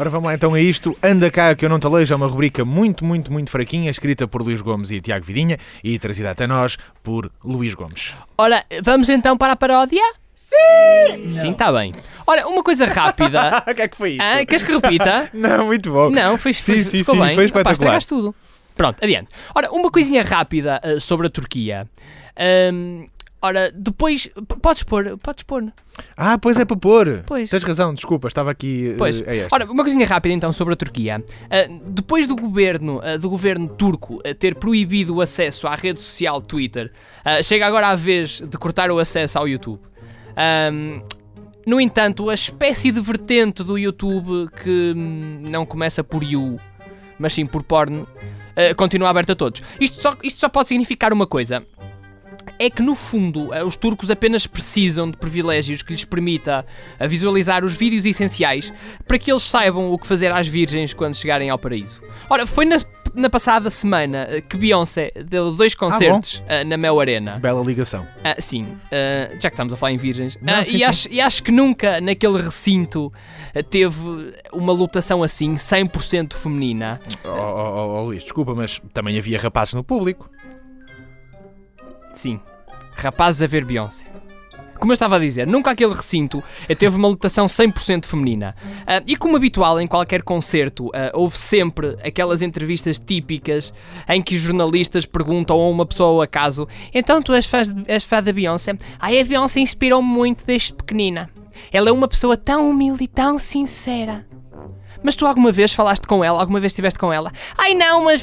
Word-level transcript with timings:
Ora, 0.00 0.08
vamos 0.08 0.28
lá 0.28 0.34
então 0.34 0.54
a 0.54 0.60
isto. 0.62 0.96
Anda 1.02 1.30
cá 1.30 1.54
que 1.54 1.62
eu 1.62 1.68
não 1.68 1.78
te 1.78 1.86
leio, 1.86 2.10
é 2.10 2.16
uma 2.16 2.26
rubrica 2.26 2.64
muito, 2.64 3.04
muito, 3.04 3.30
muito 3.30 3.50
fraquinha, 3.50 3.90
escrita 3.90 4.26
por 4.26 4.40
Luís 4.40 4.62
Gomes 4.62 4.90
e 4.90 4.98
Tiago 4.98 5.26
Vidinha 5.26 5.58
e 5.84 5.98
trazida 5.98 6.30
até 6.30 6.46
nós 6.46 6.78
por 7.02 7.30
Luís 7.44 7.74
Gomes. 7.74 8.14
Ora, 8.38 8.64
vamos 8.82 9.10
então 9.10 9.36
para 9.36 9.52
a 9.52 9.56
paródia? 9.56 10.00
Sim! 10.34 11.30
Sim, 11.30 11.50
está 11.50 11.70
bem. 11.70 11.92
Ora, 12.26 12.48
uma 12.48 12.62
coisa 12.62 12.86
rápida. 12.86 13.62
O 13.70 13.74
que 13.74 13.82
é 13.82 13.88
que 13.88 13.94
foi 13.98 14.12
isto? 14.12 14.22
Ah, 14.22 14.46
queres 14.46 14.62
que 14.62 14.72
repita? 14.72 15.28
Não, 15.34 15.66
muito 15.66 15.92
bom. 15.92 16.08
Não, 16.08 16.38
foi, 16.38 16.54
Sim, 16.54 16.76
foi, 16.76 16.84
sim, 16.84 16.98
ficou 17.00 17.16
sim, 17.16 17.20
bem. 17.20 17.34
foi 17.34 17.44
espetacular. 17.44 18.02
tudo. 18.02 18.34
Pronto, 18.74 19.04
adiante. 19.04 19.30
Ora, 19.54 19.70
uma 19.70 19.90
coisinha 19.90 20.22
rápida 20.22 20.80
ah, 20.82 20.98
sobre 20.98 21.26
a 21.26 21.30
Turquia. 21.30 21.86
Ahm, 22.38 23.04
ora, 23.42 23.70
depois. 23.74 24.28
Podes 24.62 24.82
pôr, 24.82 25.16
podes 25.18 25.42
pôr. 25.44 25.72
Ah, 26.16 26.38
pois 26.38 26.58
é 26.58 26.64
para 26.64 26.76
pôr. 26.76 27.22
Pois. 27.26 27.50
Tens 27.50 27.62
razão, 27.64 27.94
desculpa, 27.94 28.28
estava 28.28 28.50
aqui. 28.50 28.90
eh, 28.92 28.94
Pois. 28.96 29.20
é 29.22 29.38
esta. 29.38 29.54
Ora, 29.56 29.64
uma 29.70 29.82
coisinha 29.82 30.06
rápida 30.06 30.34
então 30.34 30.52
sobre 30.52 30.74
a 30.74 30.76
Turquia. 30.76 31.22
Ah, 31.50 31.68
depois 31.86 32.26
do 32.26 32.36
governo, 32.36 33.00
ah, 33.02 33.16
do 33.16 33.28
governo 33.30 33.68
turco 33.68 34.20
ah, 34.24 34.34
ter 34.34 34.54
proibido 34.54 35.14
o 35.16 35.20
acesso 35.20 35.66
à 35.66 35.74
rede 35.74 36.00
social 36.00 36.40
Twitter, 36.40 36.92
chega 37.42 37.66
agora 37.66 37.88
a 37.88 37.94
vez 37.94 38.40
de 38.40 38.58
cortar 38.58 38.90
o 38.90 38.98
acesso 38.98 39.38
ao 39.38 39.46
YouTube. 39.48 39.80
Ahm, 40.36 41.02
no 41.66 41.80
entanto, 41.80 42.30
a 42.30 42.34
espécie 42.34 42.90
de 42.90 43.00
vertente 43.00 43.62
do 43.62 43.76
YouTube 43.76 44.48
que 44.62 44.92
hum, 44.96 45.42
não 45.50 45.66
começa 45.66 46.02
por 46.02 46.22
you, 46.24 46.58
mas 47.18 47.34
sim 47.34 47.44
por 47.46 47.62
porno, 47.62 48.06
ah, 48.56 48.74
continua 48.74 49.10
aberta 49.10 49.32
a 49.34 49.36
todos. 49.36 49.60
Isto 49.80 50.00
só, 50.00 50.16
isto 50.22 50.38
só 50.40 50.48
pode 50.48 50.68
significar 50.68 51.12
uma 51.12 51.26
coisa. 51.26 51.64
É 52.62 52.68
que 52.68 52.82
no 52.82 52.94
fundo 52.94 53.54
eh, 53.54 53.64
os 53.64 53.74
turcos 53.74 54.10
apenas 54.10 54.46
precisam 54.46 55.10
de 55.10 55.16
privilégios 55.16 55.80
que 55.80 55.94
lhes 55.94 56.04
permita 56.04 56.66
a 56.98 57.06
visualizar 57.06 57.64
os 57.64 57.74
vídeos 57.74 58.04
essenciais 58.04 58.70
para 59.08 59.18
que 59.18 59.32
eles 59.32 59.44
saibam 59.44 59.90
o 59.90 59.98
que 59.98 60.06
fazer 60.06 60.30
às 60.30 60.46
virgens 60.46 60.92
quando 60.92 61.14
chegarem 61.14 61.48
ao 61.48 61.58
paraíso. 61.58 62.02
Ora, 62.28 62.46
foi 62.46 62.66
na, 62.66 62.76
na 63.14 63.30
passada 63.30 63.70
semana 63.70 64.26
eh, 64.28 64.42
que 64.42 64.58
Beyoncé 64.58 65.10
deu 65.24 65.50
dois 65.52 65.74
concertos 65.74 66.42
eh, 66.46 66.62
na 66.64 66.76
Mel 66.76 67.00
Arena. 67.00 67.38
Bela 67.38 67.64
ligação. 67.64 68.06
Ah, 68.22 68.36
sim, 68.38 68.76
ah, 68.92 69.34
já 69.40 69.48
que 69.48 69.54
estamos 69.54 69.72
a 69.72 69.76
falar 69.78 69.92
em 69.92 69.96
virgens. 69.96 70.36
Não, 70.42 70.56
Ah, 70.56 70.62
sim, 70.62 70.76
e, 70.76 70.78
sim. 70.80 70.84
Acho, 70.84 71.08
e 71.10 71.18
acho 71.18 71.42
que 71.42 71.50
nunca 71.50 71.98
naquele 71.98 72.42
recinto 72.42 73.10
ah, 73.54 73.62
teve 73.62 74.34
uma 74.52 74.74
lotação 74.74 75.22
assim, 75.22 75.54
100% 75.54 76.34
feminina. 76.34 77.00
Oh, 77.24 77.28
oh, 77.28 77.32
oh, 77.32 78.00
oh, 78.00 78.04
Luís, 78.04 78.22
desculpa, 78.22 78.54
mas 78.54 78.82
também 78.92 79.18
havia 79.18 79.38
rapazes 79.38 79.72
no 79.72 79.82
público. 79.82 80.28
Sim, 82.20 82.38
rapazes 82.96 83.40
a 83.40 83.46
ver 83.46 83.64
Beyoncé. 83.64 84.04
Como 84.78 84.92
eu 84.92 84.92
estava 84.92 85.16
a 85.16 85.18
dizer, 85.18 85.46
nunca 85.46 85.70
aquele 85.70 85.94
recinto 85.94 86.44
eh, 86.68 86.74
teve 86.74 86.98
uma 86.98 87.08
lotação 87.08 87.46
100% 87.46 88.04
feminina. 88.04 88.54
Ah, 88.86 89.02
e 89.06 89.16
como 89.16 89.38
habitual 89.38 89.80
em 89.80 89.86
qualquer 89.86 90.22
concerto, 90.22 90.90
ah, 90.92 91.10
houve 91.14 91.38
sempre 91.38 91.96
aquelas 92.04 92.42
entrevistas 92.42 92.98
típicas 92.98 93.72
em 94.06 94.20
que 94.20 94.34
os 94.34 94.42
jornalistas 94.42 95.06
perguntam 95.06 95.58
a 95.58 95.70
uma 95.70 95.86
pessoa 95.86 96.10
ao 96.10 96.20
acaso: 96.20 96.68
Então 96.92 97.22
tu 97.22 97.32
és 97.32 97.46
fã, 97.46 97.62
és 97.86 98.04
fã 98.04 98.22
da 98.22 98.34
Beyoncé? 98.34 98.76
Ai, 98.98 99.18
a 99.18 99.24
Beyoncé 99.24 99.60
inspirou-me 99.60 100.06
muito 100.06 100.44
desde 100.44 100.74
pequenina. 100.74 101.30
Ela 101.72 101.88
é 101.88 101.92
uma 101.92 102.06
pessoa 102.06 102.36
tão 102.36 102.68
humilde 102.68 103.04
e 103.04 103.08
tão 103.08 103.38
sincera. 103.38 104.26
Mas 105.02 105.14
tu 105.16 105.26
alguma 105.26 105.50
vez 105.52 105.72
falaste 105.72 106.06
com 106.06 106.24
ela? 106.24 106.40
Alguma 106.40 106.60
vez 106.60 106.72
estiveste 106.72 106.98
com 106.98 107.12
ela? 107.12 107.32
Ai 107.56 107.74
não, 107.74 108.04
mas. 108.04 108.22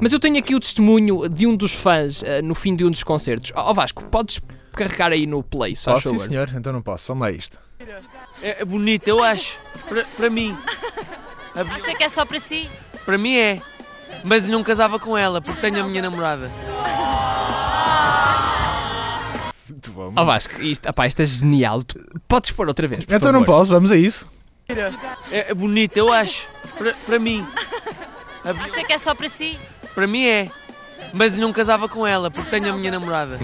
Mas 0.00 0.12
eu 0.12 0.20
tenho 0.20 0.38
aqui 0.38 0.54
o 0.54 0.60
testemunho 0.60 1.28
de 1.28 1.46
um 1.46 1.56
dos 1.56 1.72
fãs 1.72 2.22
eh, 2.22 2.42
no 2.42 2.54
fim 2.54 2.74
de 2.74 2.84
um 2.84 2.90
dos 2.90 3.02
concertos. 3.02 3.52
Ó 3.54 3.72
Vasco, 3.72 4.04
podes 4.04 4.40
carregar 4.72 5.12
aí 5.12 5.26
no 5.26 5.42
play, 5.42 5.76
só 5.76 5.92
Posso, 5.94 6.10
sim, 6.10 6.18
senhor, 6.18 6.50
então 6.54 6.72
não 6.72 6.82
posso. 6.82 7.06
Vamos 7.08 7.22
lá 7.22 7.28
a 7.28 7.32
isto. 7.32 7.58
É 8.42 8.62
é 8.62 8.64
bonito, 8.64 9.06
eu 9.06 9.22
acho. 9.22 9.58
Para, 10.16 10.28
mim. 10.30 10.56
Acha 11.54 11.94
que 11.94 12.02
é 12.02 12.08
só 12.08 12.24
para 12.24 12.40
si? 12.40 12.68
Para 13.04 13.16
mim 13.16 13.36
é. 13.36 13.60
Mas 14.24 14.48
não 14.48 14.62
casava 14.62 14.98
com 14.98 15.16
ela, 15.16 15.40
porque 15.40 15.60
tenho 15.60 15.80
a 15.82 15.86
minha 15.86 16.02
namorada. 16.02 16.50
Muito 19.68 19.90
bom. 19.92 20.12
Ó 20.16 20.24
Vasco, 20.24 20.60
isto, 20.60 20.88
opá, 20.88 21.06
isto 21.06 21.22
é 21.22 21.24
genial. 21.24 21.82
Tu 21.82 21.98
podes 22.28 22.50
pôr 22.50 22.68
outra 22.68 22.86
vez, 22.86 23.04
por 23.04 23.14
Então 23.14 23.32
não 23.32 23.40
favor. 23.40 23.58
posso, 23.58 23.70
vamos 23.70 23.90
a 23.92 23.96
isso. 23.96 24.28
É 25.30 25.50
é 25.50 25.54
bonito, 25.54 25.96
eu 25.96 26.12
acho. 26.12 26.48
Para, 26.76 26.94
para 26.94 27.18
mim. 27.18 27.46
Acha 28.44 28.84
que 28.84 28.92
é 28.92 28.98
só 28.98 29.14
para 29.14 29.28
si? 29.28 29.58
Para 29.94 30.06
mim 30.06 30.26
é. 30.26 30.50
Mas 31.12 31.36
não 31.36 31.52
casava 31.52 31.88
com 31.88 32.06
ela, 32.06 32.30
porque 32.30 32.50
tenho 32.50 32.72
a 32.72 32.76
minha 32.76 32.90
namorada. 32.90 33.38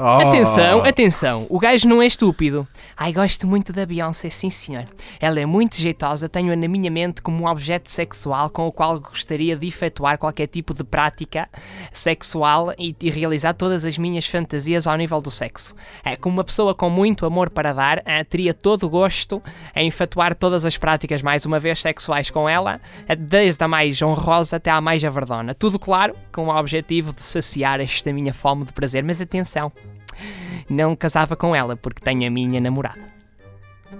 Oh. 0.00 0.28
Atenção, 0.28 0.84
atenção, 0.84 1.46
o 1.50 1.58
gajo 1.58 1.88
não 1.88 2.00
é 2.00 2.06
estúpido. 2.06 2.68
Ai, 2.96 3.12
gosto 3.12 3.48
muito 3.48 3.72
da 3.72 3.84
Beyoncé, 3.84 4.30
sim 4.30 4.48
senhor. 4.48 4.84
Ela 5.18 5.40
é 5.40 5.46
muito 5.46 5.76
jeitosa, 5.76 6.28
tenho-a 6.28 6.54
na 6.54 6.68
minha 6.68 6.88
mente 6.88 7.20
como 7.20 7.42
um 7.42 7.48
objeto 7.48 7.90
sexual 7.90 8.48
com 8.48 8.68
o 8.68 8.70
qual 8.70 9.00
gostaria 9.00 9.56
de 9.56 9.66
efetuar 9.66 10.16
qualquer 10.16 10.46
tipo 10.46 10.72
de 10.72 10.84
prática 10.84 11.48
sexual 11.92 12.72
e, 12.78 12.94
e 13.00 13.10
realizar 13.10 13.54
todas 13.54 13.84
as 13.84 13.98
minhas 13.98 14.24
fantasias 14.24 14.86
ao 14.86 14.96
nível 14.96 15.20
do 15.20 15.32
sexo. 15.32 15.74
É, 16.04 16.14
como 16.14 16.36
uma 16.36 16.44
pessoa 16.44 16.76
com 16.76 16.88
muito 16.88 17.26
amor 17.26 17.50
para 17.50 17.72
dar, 17.72 18.00
eh, 18.04 18.22
teria 18.22 18.54
todo 18.54 18.84
o 18.84 18.88
gosto 18.88 19.42
em 19.74 19.88
efetuar 19.88 20.32
todas 20.32 20.64
as 20.64 20.78
práticas 20.78 21.22
mais 21.22 21.44
uma 21.44 21.58
vez 21.58 21.82
sexuais 21.82 22.30
com 22.30 22.48
ela, 22.48 22.80
eh, 23.08 23.16
desde 23.16 23.64
a 23.64 23.66
mais 23.66 24.00
honrosa 24.00 24.58
até 24.58 24.70
à 24.70 24.80
mais 24.80 25.04
averdona. 25.04 25.54
Tudo 25.54 25.76
claro, 25.76 26.14
com 26.30 26.46
o 26.46 26.56
objetivo 26.56 27.12
de 27.12 27.22
saciar 27.24 27.80
esta 27.80 28.12
minha 28.12 28.32
fome 28.32 28.64
de 28.64 28.72
prazer. 28.72 29.02
Mas 29.02 29.20
atenção, 29.20 29.72
não 30.68 30.94
casava 30.96 31.36
com 31.36 31.54
ela 31.54 31.76
porque 31.76 32.00
tenho 32.02 32.26
a 32.26 32.30
minha 32.30 32.60
namorada. 32.60 33.18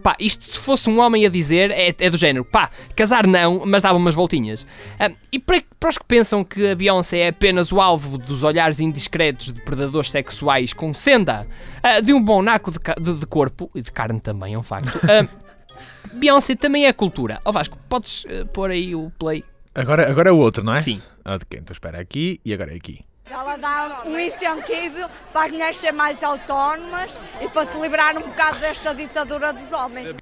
Pá, 0.00 0.16
isto 0.18 0.44
se 0.44 0.58
fosse 0.58 0.88
um 0.88 1.00
homem 1.00 1.26
a 1.26 1.28
dizer 1.28 1.70
é, 1.72 1.94
é 1.98 2.10
do 2.10 2.16
género, 2.16 2.44
pá, 2.44 2.70
casar 2.94 3.26
não, 3.26 3.62
mas 3.66 3.82
dava 3.82 3.96
umas 3.98 4.14
voltinhas. 4.14 4.64
Ah, 4.98 5.10
e 5.30 5.38
para, 5.38 5.60
para 5.78 5.90
os 5.90 5.98
que 5.98 6.04
pensam 6.04 6.44
que 6.44 6.68
a 6.70 6.74
Beyoncé 6.74 7.18
é 7.18 7.28
apenas 7.28 7.70
o 7.72 7.80
alvo 7.80 8.16
dos 8.18 8.42
olhares 8.44 8.78
indiscretos 8.80 9.52
de 9.52 9.60
predadores 9.60 10.10
sexuais 10.10 10.72
com 10.72 10.92
senda 10.94 11.46
ah, 11.82 12.00
de 12.00 12.12
um 12.12 12.22
bom 12.22 12.42
naco 12.42 12.70
de, 12.70 12.78
de- 13.00 13.18
de 13.20 13.26
corpo, 13.26 13.70
e 13.74 13.80
de 13.80 13.90
carne 13.90 14.20
também, 14.20 14.54
é 14.54 14.58
um 14.58 14.62
facto, 14.62 14.98
ah, 15.04 15.28
Beyoncé 16.14 16.54
também 16.54 16.86
é 16.86 16.92
cultura. 16.92 17.40
Ó 17.44 17.50
Vasco, 17.52 17.76
podes 17.88 18.24
ah, 18.28 18.44
pôr 18.52 18.70
aí 18.70 18.94
o 18.94 19.10
play? 19.18 19.44
Agora, 19.74 20.08
agora 20.10 20.28
é 20.28 20.32
o 20.32 20.36
outro, 20.38 20.62
não 20.62 20.74
é? 20.74 20.80
Sim. 20.80 21.00
Ok, 21.24 21.58
então 21.60 21.72
espera 21.72 22.00
aqui 22.00 22.40
e 22.44 22.52
agora 22.52 22.72
é 22.72 22.76
aqui. 22.76 23.00
Ela 23.42 23.56
dá 23.56 24.02
um 24.06 24.16
incentivo 24.20 25.08
para 25.32 25.46
as 25.46 25.50
mulheres 25.50 25.76
serem 25.76 25.96
mais 25.96 26.22
autónomas 26.22 27.20
e 27.40 27.48
para 27.48 27.66
se 27.66 27.76
livrar 27.76 28.16
um 28.16 28.20
bocado 28.20 28.60
desta 28.60 28.94
ditadura 28.94 29.52
dos 29.52 29.72
homens. 29.72 30.14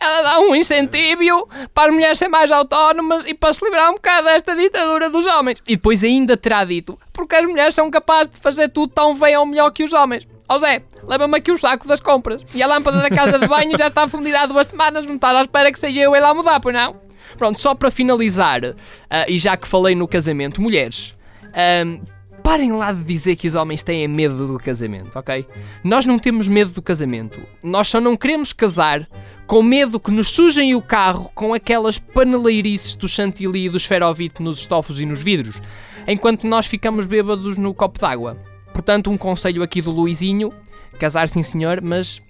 Ela 0.00 0.22
dá 0.22 0.40
um 0.40 0.56
incentivo 0.56 1.48
para 1.72 1.90
as 1.90 1.94
mulheres 1.94 2.18
serem 2.18 2.32
mais 2.32 2.50
autónomas 2.50 3.24
e 3.26 3.32
para 3.32 3.52
se 3.52 3.64
livrar 3.64 3.90
um 3.90 3.94
bocado 3.94 4.24
desta 4.26 4.56
ditadura 4.56 5.08
dos 5.08 5.24
homens. 5.24 5.62
E 5.68 5.76
depois 5.76 6.02
ainda 6.02 6.36
terá 6.36 6.64
dito, 6.64 6.98
porque 7.12 7.36
as 7.36 7.46
mulheres 7.46 7.76
são 7.76 7.88
capazes 7.92 8.32
de 8.32 8.40
fazer 8.40 8.68
tudo 8.70 8.92
tão 8.92 9.16
bem 9.16 9.36
ou 9.36 9.46
melhor 9.46 9.70
que 9.70 9.84
os 9.84 9.92
homens. 9.92 10.26
Ó 10.48 10.58
Zé, 10.58 10.82
leva-me 11.04 11.38
aqui 11.38 11.52
o 11.52 11.56
saco 11.56 11.86
das 11.86 12.00
compras. 12.00 12.42
E 12.52 12.60
a 12.60 12.66
lâmpada 12.66 12.98
da 12.98 13.08
casa 13.08 13.38
de 13.38 13.46
banho 13.46 13.78
já 13.78 13.86
está 13.86 14.08
fundida 14.08 14.40
há 14.40 14.46
duas 14.46 14.66
semanas, 14.66 15.06
não 15.06 15.14
estás 15.14 15.36
à 15.36 15.42
espera 15.42 15.70
que 15.70 15.78
seja 15.78 16.00
eu 16.00 16.12
a 16.12 16.18
ir 16.18 16.20
lá 16.20 16.34
mudar, 16.34 16.58
pois 16.58 16.74
não? 16.74 16.96
Pronto, 17.38 17.60
só 17.60 17.72
para 17.72 17.90
finalizar, 17.92 18.74
ah, 19.08 19.26
e 19.28 19.38
já 19.38 19.56
que 19.56 19.68
falei 19.68 19.94
no 19.94 20.08
casamento, 20.08 20.60
mulheres, 20.60 21.16
ahm, 21.54 22.00
parem 22.44 22.72
lá 22.72 22.92
de 22.92 23.02
dizer 23.02 23.36
que 23.36 23.46
os 23.48 23.54
homens 23.54 23.82
têm 23.82 24.06
medo 24.06 24.46
do 24.46 24.58
casamento, 24.58 25.18
ok? 25.18 25.46
Nós 25.82 26.04
não 26.04 26.18
temos 26.18 26.46
medo 26.46 26.72
do 26.72 26.82
casamento. 26.82 27.40
Nós 27.62 27.88
só 27.88 28.02
não 28.02 28.18
queremos 28.18 28.52
casar 28.52 29.08
com 29.46 29.62
medo 29.62 29.98
que 29.98 30.10
nos 30.10 30.28
sujem 30.28 30.74
o 30.74 30.82
carro 30.82 31.30
com 31.34 31.54
aquelas 31.54 31.96
paneleirices 31.96 32.96
do 32.96 33.08
chantilly 33.08 33.64
e 33.64 33.68
do 33.70 33.78
esferovite 33.78 34.42
nos 34.42 34.58
estofos 34.58 35.00
e 35.00 35.06
nos 35.06 35.22
vidros, 35.22 35.58
enquanto 36.06 36.46
nós 36.46 36.66
ficamos 36.66 37.06
bêbados 37.06 37.56
no 37.56 37.72
copo 37.72 37.98
d'água. 37.98 38.36
Portanto, 38.74 39.10
um 39.10 39.16
conselho 39.16 39.62
aqui 39.62 39.80
do 39.80 39.90
Luizinho: 39.90 40.52
casar 40.98 41.30
sim 41.30 41.42
senhor, 41.42 41.80
mas 41.80 42.20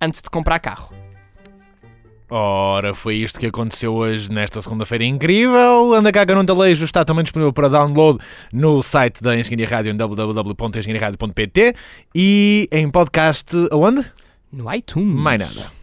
antes 0.00 0.22
de 0.22 0.30
comprar 0.30 0.60
carro. 0.60 0.94
Ora, 2.30 2.92
foi 2.92 3.16
isto 3.16 3.40
que 3.40 3.46
aconteceu 3.46 3.94
hoje 3.94 4.30
nesta 4.30 4.60
segunda-feira 4.60 5.04
incrível. 5.04 5.94
Anda 5.94 6.12
cá, 6.12 6.24
Garão 6.24 6.44
Alejo 6.46 6.84
está 6.84 7.04
também 7.04 7.24
disponível 7.24 7.52
para 7.52 7.68
download 7.68 8.18
no 8.52 8.82
site 8.82 9.22
da 9.22 9.34
Engenharia 9.36 9.66
Rádio 9.66 9.92
em 9.92 9.96
www.engenhariaradio.pt 9.96 11.74
e 12.14 12.68
em 12.70 12.90
podcast 12.90 13.46
aonde? 13.70 14.04
No 14.52 14.72
iTunes. 14.74 15.14
Mais 15.14 15.38
nada. 15.56 15.77